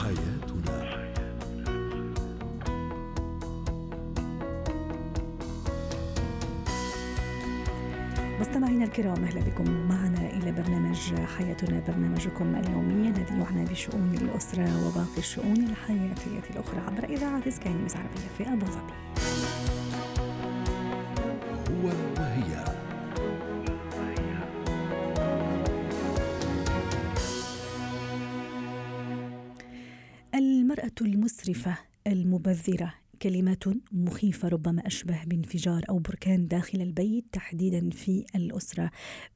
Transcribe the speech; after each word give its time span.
حياتنا 0.00 0.90
مستمعينا 8.40 8.84
الكرام 8.84 9.24
أهلا 9.24 9.40
بكم 9.40 9.88
معنا 9.88 10.30
إلى 10.30 10.52
برنامج 10.52 11.14
حياتنا 11.38 11.82
برنامجكم 11.88 12.54
اليومي 12.54 13.08
الذي 13.08 13.40
يعنى 13.40 13.64
بشؤون 13.64 14.14
الأسرة 14.22 14.86
وباقي 14.86 15.18
الشؤون 15.18 15.56
الحياتية 15.70 16.50
الأخرى 16.50 16.80
عبر 16.88 17.04
إذاعة 17.04 17.50
سكاي 17.50 17.72
نيوز 17.72 17.96
عربيه 17.96 18.28
في 18.38 18.52
أبو 18.52 18.66
ظبي. 18.66 18.92
هو 21.70 21.86
وهي 22.18 22.69
المرأة 30.80 30.94
المسرفة 31.00 31.78
المبذرة. 32.06 32.94
كلمات 33.22 33.64
مخيفة 33.92 34.48
ربما 34.48 34.86
أشبه 34.86 35.24
بانفجار 35.24 35.84
أو 35.88 35.98
بركان 35.98 36.48
داخل 36.48 36.80
البيت 36.80 37.24
تحديدا 37.32 37.90
في 37.90 38.24
الأسرة 38.34 38.90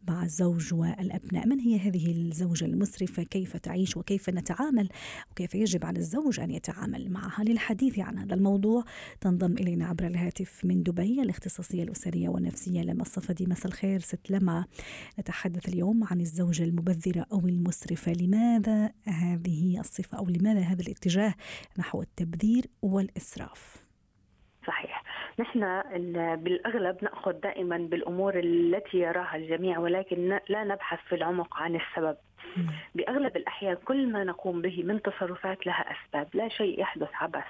مع 0.08 0.24
الزوج 0.24 0.74
والأبناء. 0.74 1.46
من 1.46 1.60
هي 1.60 1.78
هذه 1.78 2.10
الزوجة 2.10 2.64
المسرفة 2.64 3.22
كيف 3.22 3.56
تعيش 3.56 3.96
وكيف 3.96 4.30
نتعامل؟ 4.30 4.88
وكيف 5.30 5.54
يجب 5.54 5.84
على 5.84 5.98
الزوج 5.98 6.40
أن 6.40 6.50
يتعامل 6.50 7.10
معها؟ 7.10 7.44
للحديث 7.44 7.98
عن 7.98 8.18
هذا 8.18 8.34
الموضوع 8.34 8.84
تنضم 9.20 9.52
إلينا 9.52 9.86
عبر 9.86 10.06
الهاتف 10.06 10.64
من 10.64 10.82
دبي 10.82 11.22
الاختصاصية 11.22 11.82
الأسرية 11.82 12.28
والنفسية 12.28 12.82
لما 12.82 13.02
الصفدي 13.02 13.46
مساء 13.46 13.66
الخير. 13.66 14.00
ست 14.00 14.30
لما 14.30 14.64
نتحدث 15.20 15.68
اليوم 15.68 16.04
عن 16.04 16.20
الزوجة 16.20 16.64
المبذرة 16.64 17.26
أو 17.32 17.48
المسرفة. 17.48 18.12
لماذا 18.12 18.92
هذه 19.04 19.80
الصفة 19.80 20.18
أو 20.18 20.26
لماذا 20.28 20.60
هذا 20.60 20.82
الاتجاه 20.82 21.34
نحو 21.78 22.02
التبذير 22.02 22.66
والإسراف؟ 22.82 23.73
صحيح. 24.66 25.02
نحن 25.38 25.82
بالأغلب 26.36 27.04
نأخذ 27.04 27.32
دائما 27.32 27.76
بالأمور 27.78 28.38
التي 28.38 28.98
يراها 28.98 29.36
الجميع 29.36 29.78
ولكن 29.78 30.40
لا 30.48 30.64
نبحث 30.64 30.98
في 31.08 31.14
العمق 31.14 31.56
عن 31.56 31.76
السبب. 31.76 32.16
بأغلب 32.94 33.36
الأحيان 33.36 33.76
كل 33.84 34.12
ما 34.12 34.24
نقوم 34.24 34.62
به 34.62 34.82
من 34.82 35.02
تصرفات 35.02 35.66
لها 35.66 35.84
أسباب 35.92 36.28
لا 36.34 36.48
شيء 36.48 36.80
يحدث 36.80 37.08
عبث. 37.14 37.44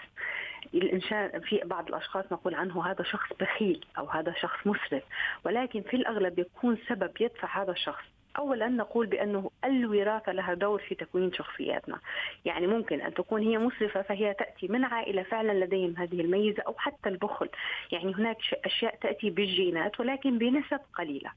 الإنسان 0.74 1.40
في 1.40 1.60
بعض 1.64 1.88
الأشخاص 1.88 2.24
نقول 2.32 2.54
عنه 2.54 2.86
هذا 2.90 3.02
شخص 3.02 3.32
بخيل 3.40 3.84
أو 3.98 4.06
هذا 4.06 4.32
شخص 4.32 4.66
مسرف 4.66 5.02
ولكن 5.44 5.82
في 5.82 5.96
الأغلب 5.96 6.38
يكون 6.38 6.78
سبب 6.88 7.10
يدفع 7.20 7.62
هذا 7.62 7.72
الشخص. 7.72 8.04
اولا 8.36 8.68
نقول 8.68 9.06
بأنه 9.06 9.50
الوراثة 9.64 10.32
لها 10.32 10.54
دور 10.54 10.78
في 10.78 10.94
تكوين 10.94 11.32
شخصياتنا. 11.32 11.98
يعني 12.44 12.66
ممكن 12.66 13.00
أن 13.00 13.14
تكون 13.14 13.42
هي 13.42 13.58
مسرفة 13.58 14.02
فهي 14.02 14.34
تأتي 14.34 14.68
من 14.68 14.84
عائلة 14.84 15.22
فعلا 15.22 15.64
لديهم 15.64 15.96
هذه 15.96 16.20
الميزة 16.20 16.62
أو 16.62 16.74
حتى 16.78 17.08
البخل. 17.08 17.48
يعني 17.92 18.14
هناك 18.14 18.36
أشياء 18.64 18.96
تأتي 18.96 19.30
بالجينات 19.30 20.00
ولكن 20.00 20.38
بنسب 20.38 20.80
قليلة. 20.94 21.30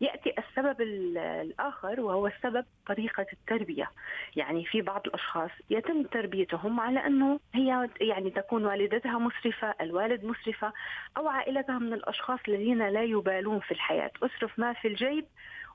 يأتي 0.00 0.32
السبب 0.38 0.80
الآخر 0.80 2.00
وهو 2.00 2.26
السبب 2.26 2.64
طريقة 2.86 3.26
التربية. 3.32 3.90
يعني 4.36 4.64
في 4.64 4.82
بعض 4.82 5.02
الأشخاص 5.06 5.50
يتم 5.70 6.02
تربيتهم 6.02 6.80
على 6.80 7.06
أنه 7.06 7.40
هي 7.54 7.88
يعني 8.00 8.30
تكون 8.30 8.64
والدتها 8.64 9.18
مسرفة 9.18 9.74
الوالد 9.80 10.24
مسرفة 10.24 10.72
أو 11.16 11.28
عائلتها 11.28 11.78
من 11.78 11.92
الأشخاص 11.92 12.38
الذين 12.48 12.88
لا 12.88 13.02
يبالون 13.02 13.60
في 13.60 13.70
الحياة. 13.70 14.10
اصرف 14.22 14.58
ما 14.58 14.72
في 14.72 14.88
الجيب 14.88 15.24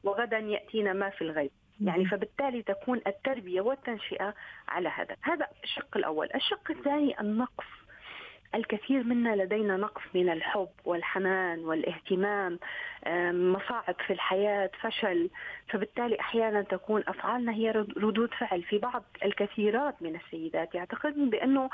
وغدا 0.08 0.38
يأتينا 0.38 0.94
ما 0.94 1.10
في 1.10 1.22
الغيب. 1.22 1.52
يعني 1.82 2.06
فبالتالي 2.06 2.62
تكون 2.62 3.02
التربية 3.08 3.62
والتنشئة 3.62 4.34
على 4.68 4.90
هذا 4.90 5.16
هذا 5.22 5.48
الشق 5.64 5.98
الأول. 5.98 6.30
الشق 6.36 6.72
الثاني 6.72 7.20
النقص. 7.20 7.66
الكثير 8.56 9.04
منا 9.04 9.36
لدينا 9.36 9.78
نقص 9.78 10.02
من 10.14 10.30
الحب 10.30 10.70
والحنان 10.86 11.60
والاهتمام 11.60 12.60
مصاعب 13.54 13.96
في 14.08 14.14
الحياة 14.14 14.70
فشل. 14.82 15.30
فبالتالي 15.70 16.20
أحيانا 16.20 16.62
تكون 16.62 17.04
أفعالنا 17.08 17.54
هي 17.54 17.72
ردود 17.72 18.34
فعل 18.34 18.64
في 18.64 18.78
بعض 18.78 19.04
الكثيرات 19.26 20.02
من 20.02 20.16
السيدات. 20.16 20.76
يعتقدن 20.76 21.30
بأنه 21.30 21.70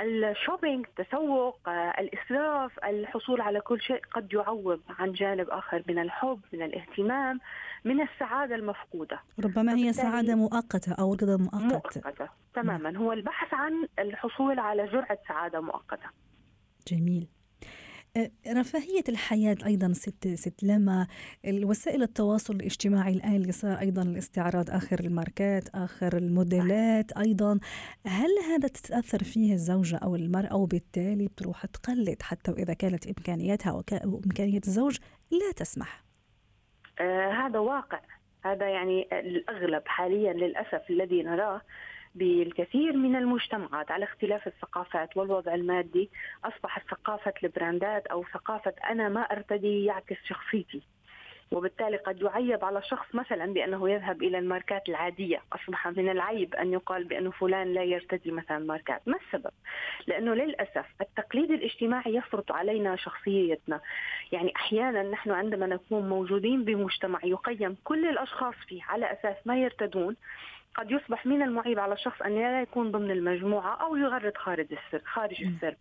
الشوبينج 0.00 0.86
التسوق 0.86 1.68
الإسراف 1.98 2.84
الحصول 2.84 3.40
على 3.40 3.60
كل 3.60 3.80
شيء 3.80 4.00
قد 4.12 4.32
يعوض 4.32 4.80
عن 4.88 5.12
جانب 5.12 5.50
آخر 5.50 5.82
من 5.88 5.98
الحب 5.98 6.40
من 6.52 6.62
الاهتمام 6.62 7.40
من 7.84 8.00
السعادة 8.00 8.54
المفقودة. 8.54 9.20
ربما 9.44 9.74
هي 9.74 9.92
سعادة 9.92 10.34
مؤقتة 10.34 10.92
أو 10.92 11.14
رضا 11.14 11.36
مؤقت. 11.36 11.96
مؤقتة 11.96 12.28
تماما. 12.54 12.98
هو 12.98 13.12
البحث 13.12 13.54
عن 13.54 13.86
الحصول 13.98 14.58
على 14.58 14.86
جرعة 14.86 15.18
سعادة 15.28 15.60
مؤقتة. 15.60 16.08
جميل. 16.88 17.28
رفاهية 18.48 19.04
الحياة 19.08 19.56
أيضا 19.66 19.92
ست 19.92 20.28
ست 20.28 20.62
لما 20.62 21.06
الوسائل 21.44 22.02
التواصل 22.02 22.54
الاجتماعي 22.56 23.12
الآن 23.12 23.36
اللي 23.36 23.52
صار 23.52 23.80
أيضا 23.80 24.02
الاستعراض 24.02 24.70
آخر 24.70 25.00
الماركات 25.00 25.68
آخر 25.74 26.16
الموديلات 26.16 27.12
أيضا. 27.12 27.58
هل 28.06 28.30
هذا 28.50 28.68
تتأثر 28.68 29.24
فيه 29.24 29.52
الزوجة 29.52 29.96
أو 29.96 30.16
المرأة 30.16 30.56
وبالتالي 30.56 31.26
بتروح 31.26 31.66
تقلد 31.66 32.22
حتى 32.22 32.50
وإذا 32.50 32.74
كانت 32.74 33.06
إمكانياتها 33.06 33.82
وإمكانيات 34.04 34.66
الزوج 34.66 34.98
لا 35.30 35.52
تسمح؟ 35.56 36.04
آه 37.00 37.30
هذا 37.30 37.58
واقع. 37.58 38.00
هذا 38.44 38.68
يعني 38.68 39.08
الأغلب 39.12 39.82
حاليا 39.86 40.32
للأسف 40.32 40.90
الذي 40.90 41.22
نراه 41.22 41.60
بالكثير 42.14 42.92
من 42.96 43.16
المجتمعات 43.16 43.90
على 43.90 44.04
اختلاف 44.04 44.46
الثقافات 44.46 45.16
والوضع 45.16 45.54
المادي 45.54 46.10
أصبحت 46.44 46.82
ثقافة 46.90 47.34
البراندات 47.44 48.06
أو 48.06 48.24
ثقافة 48.24 48.74
أنا 48.90 49.08
ما 49.08 49.20
أرتدي 49.20 49.84
يعكس 49.84 50.16
شخصيتي. 50.28 50.82
وبالتالي 51.52 51.96
قد 51.96 52.22
يعيب 52.22 52.64
على 52.64 52.82
شخص 52.82 53.14
مثلا 53.14 53.52
بأنه 53.52 53.90
يذهب 53.90 54.22
إلى 54.22 54.38
الماركات 54.38 54.88
العادية، 54.88 55.42
أصبح 55.52 55.88
من 55.88 56.08
العيب 56.08 56.54
أن 56.54 56.72
يقال 56.72 57.04
بانه 57.04 57.30
فلان 57.30 57.74
لا 57.74 57.82
يرتدي 57.82 58.30
مثلا 58.30 58.58
ماركات، 58.58 59.08
ما 59.08 59.16
السبب؟ 59.16 59.50
لأنه 60.06 60.34
للأسف 60.34 60.86
التقليد 61.00 61.50
الاجتماعي 61.50 62.14
يفرض 62.14 62.52
علينا 62.52 62.96
شخصيتنا، 62.96 63.80
يعني 64.32 64.52
أحيانا 64.56 65.02
نحن 65.02 65.30
عندما 65.30 65.66
نكون 65.66 66.08
موجودين 66.08 66.64
بمجتمع 66.64 67.20
يقيم 67.24 67.76
كل 67.84 68.08
الأشخاص 68.08 68.54
فيه 68.68 68.82
على 68.82 69.12
أساس 69.12 69.36
ما 69.46 69.56
يرتدون 69.56 70.16
قد 70.74 70.90
يصبح 70.90 71.26
من 71.26 71.42
المعيب 71.42 71.78
على 71.78 71.92
الشخص 71.94 72.22
أن 72.22 72.34
لا 72.34 72.62
يكون 72.62 72.90
ضمن 72.90 73.10
المجموعة 73.10 73.74
أو 73.74 73.96
يغرد 73.96 74.36
خارج 74.36 74.66
السر 74.72 75.02
خارج 75.06 75.42
السر. 75.42 75.74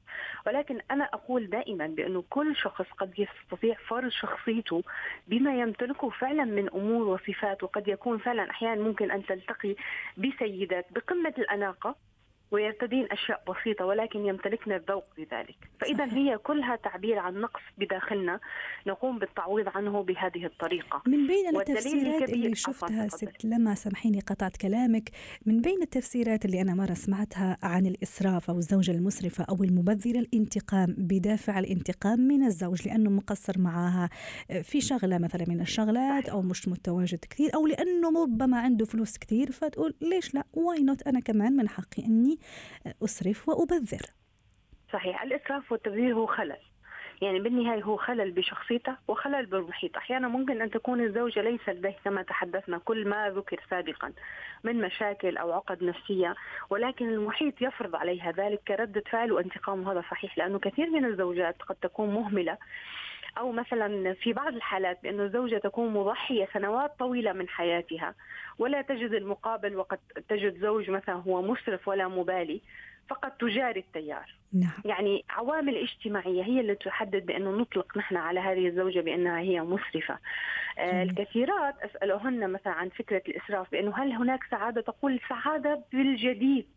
ولكن 0.48 0.80
أنا 0.92 1.04
أقول 1.14 1.50
دائما 1.50 1.88
بأنه 1.88 2.24
كل 2.30 2.56
شخص 2.56 2.86
قد 2.98 3.14
يستطيع 3.20 3.76
فرض 3.88 4.10
شخصيته 4.10 4.84
بما 5.28 5.60
يمتلكه 5.60 6.10
فعلا 6.10 6.44
من 6.44 6.70
أمور 6.70 7.08
وصفات 7.08 7.64
وقد 7.64 7.88
يكون 7.88 8.18
فعلا 8.18 8.50
أحيانا 8.50 8.82
ممكن 8.82 9.12
أن 9.12 9.26
تلتقي 9.26 9.76
بسيدات 10.18 10.86
بقمة 10.92 11.34
الأناقة. 11.38 11.96
ويرتدين 12.54 13.08
أشياء 13.12 13.44
بسيطة 13.50 13.86
ولكن 13.86 14.26
يمتلكن 14.26 14.72
الذوق 14.72 15.06
لذلك. 15.18 15.56
فإذا 15.80 16.06
هي 16.06 16.38
كلها 16.38 16.76
تعبير 16.76 17.20
عن 17.20 17.42
نقص 17.42 17.62
بداخلنا 17.78 18.40
نقوم 18.88 19.20
بالتعويض 19.20 19.70
عنه 19.76 20.04
بهذه 20.04 20.46
الطريقة. 20.46 21.02
من 21.08 21.28
بين 21.28 21.56
التفسيرات 21.56 22.30
اللي 22.30 22.56
شفتها 22.56 23.08
ست 23.08 23.46
لما 23.46 23.76
سامحيني 23.76 24.20
قطعت 24.20 24.58
كلامك 24.58 25.10
من 25.46 25.62
بين 25.62 25.82
التفسيرات 25.82 26.46
اللي 26.46 26.62
أنا 26.62 26.74
مرة 26.74 26.94
سمعتها 26.94 27.58
عن 27.64 27.86
الإسراف 27.86 28.50
أو 28.50 28.58
الزوجة 28.58 28.92
المسرفة 28.92 29.44
أو 29.50 29.64
المبذرة 29.64 30.20
الانتقام 30.20 30.96
بدافع 30.98 31.60
الانتقام 31.60 32.20
من 32.20 32.44
الزوج 32.44 32.88
لأنه 32.88 33.10
مقصر 33.10 33.60
معها 33.60 34.10
في 34.64 34.82
شغلة 34.82 35.18
مثلا 35.18 35.46
من 35.48 35.62
الشغلات 35.62 36.30
أو 36.30 36.42
مش 36.42 36.68
متواجد 36.68 37.20
كثير 37.30 37.56
أو 37.56 37.68
لأنه 37.68 38.24
ربما 38.24 38.60
عنده 38.60 38.86
فلوس 38.86 39.18
كثير 39.18 39.52
فتقول 39.52 39.94
ليش 40.02 40.34
لا؟ 40.34 40.44
why 40.54 40.84
not 40.84 41.08
أنا 41.08 41.20
كمان 41.20 41.56
من 41.56 41.70
حقي 41.70 42.06
أني 42.06 42.40
أسرف 43.04 43.50
وأبذر. 43.50 44.02
صحيح 44.94 45.24
الإسراف 45.24 45.72
والتبذير 45.72 46.14
هو 46.14 46.26
خلل. 46.26 46.58
يعني 47.22 47.40
بالنهاية 47.40 47.84
هو 47.84 47.98
خلل 47.98 48.32
بشخصيته 48.32 48.96
وخلل 49.08 49.46
بالمحيط 49.46 49.98
أحيانا 49.98 50.28
ممكن 50.28 50.62
أن 50.62 50.72
تكون 50.72 51.02
الزوجة 51.02 51.42
ليست 51.42 51.70
به 51.70 51.96
كما 52.06 52.22
تحدثنا 52.22 52.78
كل 52.78 53.08
ما 53.08 53.30
ذكر 53.30 53.60
سابقا 53.70 54.14
من 54.64 54.82
مشاكل 54.82 55.38
أو 55.38 55.52
عقد 55.52 55.84
نفسية 55.84 56.36
ولكن 56.70 57.10
المحيط 57.10 57.62
يفرض 57.62 57.96
عليها 57.96 58.32
ذلك 58.32 58.62
كردة 58.68 59.04
فعل 59.12 59.32
وانتقام 59.32 59.88
وهذا 59.88 60.04
صحيح 60.12 60.38
لأنه 60.38 60.60
كثير 60.60 60.90
من 60.90 61.06
الزوجات 61.06 61.62
قد 61.62 61.76
تكون 61.76 62.10
مهملة 62.10 62.58
أو 63.38 63.52
مثلا 63.52 64.14
في 64.14 64.34
بعض 64.34 64.54
الحالات 64.54 65.04
بانه 65.04 65.24
الزوجة 65.24 65.58
تكون 65.58 65.94
مضحية 65.94 66.48
سنوات 66.54 67.00
طويلة 67.00 67.34
من 67.34 67.50
حياتها 67.50 68.16
ولا 68.60 68.82
تجد 68.82 69.14
المقابل 69.14 69.76
وقد 69.76 70.00
تجد 70.30 70.60
زوج 70.60 70.90
مثلا 70.90 71.16
هو 71.16 71.42
مسرف 71.42 71.88
ولا 71.88 72.08
مبالي 72.08 72.62
فقط 73.10 73.32
تجاري 73.40 73.80
التيار. 73.80 74.36
نعم. 74.54 74.72
يعني 74.86 75.26
عوامل 75.30 75.78
اجتماعية 75.78 76.44
هي 76.44 76.60
اللي 76.60 76.76
تحدد 76.76 77.26
بأنه 77.26 77.52
نطلق 77.52 77.98
نحن 77.98 78.16
على 78.16 78.40
هذه 78.40 78.68
الزوجة 78.68 79.00
بأنها 79.00 79.40
هي 79.40 79.62
مسرفة. 79.62 80.18
آه 80.80 81.04
الكثيرات 81.04 81.76
أسألهن 81.82 82.50
مثلا 82.50 82.74
عن 82.74 82.90
فكرة 82.90 83.22
الإسراف 83.28 83.72
بأنه 83.72 83.96
هل 83.96 84.12
هناك 84.12 84.40
سعادة؟ 84.52 84.82
تقول 84.82 85.20
سعادة 85.30 85.84
بالجديد. 85.94 86.68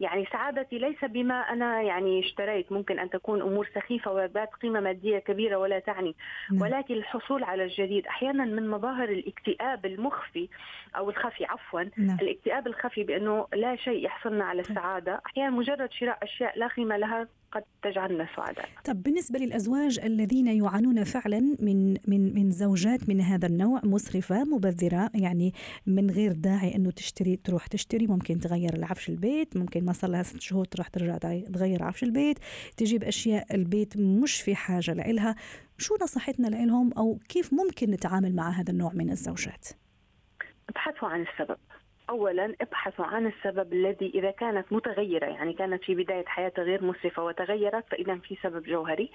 يعني 0.00 0.26
سعادتي 0.32 0.78
ليس 0.78 1.04
بما 1.04 1.34
أنا 1.34 1.82
يعني 1.82 2.20
اشتريت 2.20 2.72
ممكن 2.72 2.98
أن 2.98 3.10
تكون 3.10 3.42
أمور 3.42 3.68
سخيفة 3.74 4.12
وذات 4.12 4.54
قيمة 4.54 4.80
مادية 4.80 5.18
كبيرة 5.18 5.56
ولا 5.56 5.78
تعني 5.78 6.14
نعم. 6.52 6.62
ولكن 6.62 6.94
الحصول 6.94 7.44
على 7.44 7.64
الجديد 7.64 8.06
أحيانا 8.06 8.44
من 8.44 8.68
مظاهر 8.68 9.08
الاكتئاب 9.08 9.86
المخفي 9.86 10.48
أو 10.96 11.10
الخفي 11.10 11.44
عفوا 11.44 11.82
نعم. 11.96 12.16
الاكتئاب 12.22 12.66
الخفي 12.66 13.04
بأنه 13.04 13.46
لا 13.54 13.76
شيء 13.76 14.04
يحصلنا 14.04 14.44
على 14.44 14.62
طيب. 14.62 14.70
السعادة 14.70 15.20
أحيانا 15.26 15.50
مجرد 15.50 15.92
شراء 15.92 16.18
أشياء 16.22 16.58
لا 16.58 16.66
قيمة 16.66 16.96
لها 16.96 17.28
قد 17.52 17.62
تجعلنا 17.82 18.28
سعداء. 18.36 18.68
طب 18.84 19.02
بالنسبة 19.02 19.38
للأزواج 19.38 20.00
الذين 20.04 20.46
يعانون 20.46 21.04
فعلا 21.04 21.40
من 21.60 21.92
من 21.92 22.34
من 22.34 22.50
زوجات 22.50 23.08
من 23.08 23.20
هذا 23.20 23.46
النوع 23.46 23.80
مسرفة 23.84 24.44
مبذرة 24.44 25.10
يعني 25.14 25.52
من 25.86 26.10
غير 26.10 26.32
داعي 26.32 26.74
إنه 26.74 26.90
تشتري 26.90 27.36
تروح 27.36 27.66
تشتري 27.66 28.06
ممكن 28.06 28.40
تغير 28.40 28.74
العفش 28.74 29.08
البيت 29.08 29.56
ممكن 29.56 29.84
ما 29.84 29.92
صار 29.92 30.10
لها 30.10 30.22
ست 30.22 30.40
شهور 30.40 30.64
تروح 30.64 30.88
ترجع 30.88 31.16
تغير 31.52 31.82
عفش 31.82 32.02
البيت 32.02 32.38
تجيب 32.76 33.04
أشياء 33.04 33.54
البيت 33.54 33.96
مش 33.96 34.40
في 34.40 34.54
حاجة 34.54 34.92
لإلها 34.92 35.34
شو 35.78 35.96
نصيحتنا 36.02 36.46
لهم 36.46 36.92
أو 36.92 37.18
كيف 37.28 37.52
ممكن 37.52 37.90
نتعامل 37.90 38.34
مع 38.36 38.50
هذا 38.50 38.70
النوع 38.70 38.92
من 38.94 39.10
الزوجات؟ 39.10 39.68
ابحثوا 40.68 41.08
عن 41.08 41.22
السبب 41.22 41.58
اولا 42.10 42.54
ابحثوا 42.60 43.04
عن 43.04 43.26
السبب 43.26 43.72
الذي 43.72 44.12
إذا 44.14 44.30
كانت 44.30 44.72
متغيرة 44.72 45.26
يعني 45.26 45.52
كانت 45.52 45.84
في 45.84 45.94
بداية 45.94 46.24
حياتها 46.26 46.62
غير 46.62 46.84
مسرفة 46.84 47.24
وتغيرت 47.24 47.84
فاذا 47.90 48.16
في 48.16 48.36
سبب 48.42 48.62
جوهري. 48.62 49.10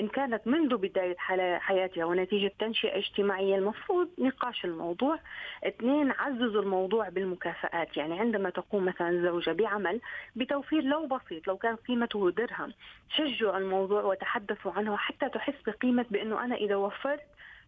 إن 0.00 0.08
كانت 0.08 0.46
منذ 0.46 0.76
بداية 0.76 1.16
حياتها 1.58 2.04
ونتيجة 2.04 2.52
تنشئة 2.58 2.98
اجتماعية 2.98 3.56
المفروض 3.56 4.08
نقاش 4.18 4.64
الموضوع. 4.64 5.18
اثنين 5.64 6.10
عززوا 6.10 6.62
الموضوع 6.62 7.08
بالمكافآت. 7.08 7.96
يعني 7.96 8.20
عندما 8.20 8.50
تقوم 8.50 8.84
مثلا 8.84 9.22
زوجة 9.22 9.52
بعمل 9.52 10.00
بتوفير 10.36 10.82
لو 10.82 11.06
بسيط 11.06 11.48
لو 11.48 11.56
كان 11.56 11.76
قيمته 11.76 12.30
درهم 12.30 12.72
شجعوا 13.08 13.58
الموضوع 13.58 14.02
وتحدثوا 14.02 14.72
عنه 14.72 14.96
حتى 14.96 15.28
تحس 15.28 15.54
بقيمة 15.66 16.06
بأنه 16.10 16.44
أنا 16.44 16.54
إذا 16.54 16.76
وفرت 16.76 17.20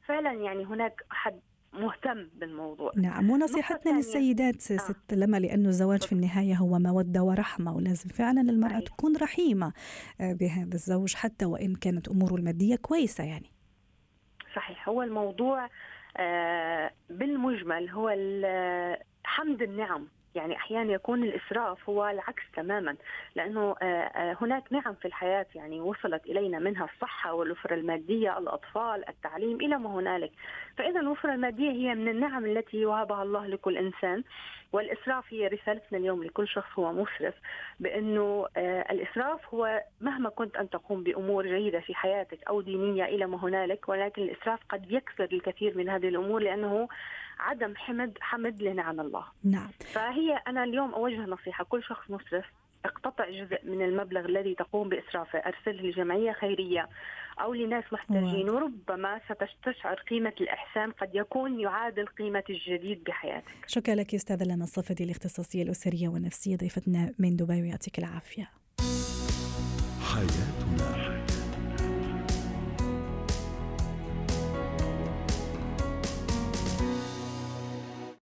فعلا 0.07 0.33
يعني 0.33 0.65
هناك 0.65 1.05
حد 1.11 1.41
مهتم 1.73 2.29
بالموضوع. 2.35 2.93
نعم 2.97 3.31
ونصيحتنا 3.31 3.97
للسيدات 3.97 4.71
آه. 4.71 4.77
ست 4.77 5.15
لما 5.15 5.37
لأنه 5.37 5.69
الزواج 5.69 6.03
في 6.03 6.13
النهاية 6.13 6.55
هو 6.55 6.79
مودة 6.79 7.23
ورحمة 7.23 7.77
ولازم 7.77 8.09
فعلا 8.09 8.41
المرأة 8.41 8.71
صحيح. 8.71 8.85
تكون 8.85 9.17
رحيمة 9.17 9.73
آه، 10.21 10.33
بهذا 10.33 10.75
الزوج 10.75 11.15
حتى 11.15 11.45
وإن 11.45 11.75
كانت 11.75 12.09
أموره 12.09 12.35
المادية 12.35 12.77
كويسة 12.77 13.25
يعني. 13.25 13.51
صحيح. 14.57 14.89
هو 14.89 15.03
الموضوع 15.03 15.69
آه، 16.17 16.91
بالمجمل 17.11 17.89
هو 17.91 18.09
حمد 19.25 19.63
النعم. 19.63 20.09
يعني 20.35 20.57
أحيانا 20.57 20.93
يكون 20.93 21.25
الإسراف 21.25 21.89
هو 21.89 22.09
العكس 22.09 22.43
تماما 22.57 22.97
لأنه 23.35 23.77
آه، 23.83 23.85
آه، 23.85 24.37
هناك 24.41 24.73
نعم 24.73 24.95
في 24.95 25.05
الحياة 25.05 25.47
يعني 25.55 25.81
وصلت 25.81 26.27
إلينا 26.27 26.59
منها 26.59 26.89
الصحة 26.95 27.35
والوفرة 27.35 27.75
المادية، 27.75 28.39
الأطفال، 28.39 29.09
التعليم 29.09 29.57
إلى 29.57 29.79
ما 29.79 29.91
هنالك، 29.91 30.33
فاذا 30.77 31.01
الوفرة 31.01 31.35
المادية 31.35 31.71
هي 31.71 31.95
من 31.95 32.09
النعم 32.09 32.45
التي 32.45 32.77
يوهبها 32.77 33.23
الله 33.23 33.47
لكل 33.47 33.77
إنسان، 33.77 34.23
والإسراف 34.73 35.25
هي 35.35 35.47
رسالتنا 35.47 35.99
اليوم 35.99 36.25
لكل 36.25 36.49
شخص 36.49 36.79
هو 36.79 36.93
مسرف 36.93 37.35
بأنه 37.81 38.47
آه، 38.57 38.93
الإسراف 38.93 39.55
هو 39.55 39.83
مهما 40.01 40.31
كنت 40.31 40.57
أن 40.57 40.71
تقوم 40.71 41.03
بأمور 41.03 41.47
جيدة 41.47 41.81
في 41.81 41.95
حياتك 41.95 42.39
أو 42.49 42.61
دينية 42.61 43.05
إلى 43.05 43.27
ما 43.27 43.45
هنالك 43.45 43.89
ولكن 43.89 44.23
الإسراف 44.23 44.61
قد 44.69 44.93
يكسر 44.93 45.29
الكثير 45.33 45.77
من 45.77 45.89
هذه 45.89 46.09
الأمور 46.09 46.43
لأنه 46.43 46.89
عدم 47.41 47.77
حمد 47.77 48.19
حمد 48.21 48.63
لنعم 48.63 49.01
الله. 49.01 49.25
نعم. 49.45 49.69
فهي 49.93 50.43
أنا 50.47 50.65
اليوم 50.65 50.95
أوجه 50.95 51.21
نصيحة. 51.21 51.65
كل 51.65 51.83
شخص 51.83 52.11
مسرف 52.11 52.45
اقتطع 52.85 53.31
جزء 53.31 53.59
من 53.65 53.83
المبلغ 53.83 54.25
الذي 54.25 54.55
تقوم 54.55 54.89
بإسرافه. 54.89 55.39
أرسله 55.39 55.83
لجمعية 55.83 56.33
خيرية 56.33 56.89
أو 57.41 57.55
لناس 57.55 57.85
محتاجين. 57.93 58.51
وربما 58.51 59.21
ستستشعر 59.29 59.95
قيمة 59.95 60.33
الإحسان. 60.41 60.91
قد 60.91 61.11
يكون 61.15 61.61
يعادل 61.61 62.07
قيمة 62.07 62.45
الجديد 62.51 63.05
بحياتك. 63.05 63.55
شكرا 63.67 63.95
لك 63.95 64.15
أستاذة 64.15 64.45
لنا 64.45 64.65
الصفدي 64.65 65.05
الاختصاصية 65.05 65.63
الأسرية 65.63 66.09
والنفسية 66.09 66.57
ضيفتنا 66.57 67.15
من 67.19 67.37
دبي 67.37 67.63
ويعطيك 67.63 67.99
العافية. 67.99 68.51
حياتنا. 70.15 71.20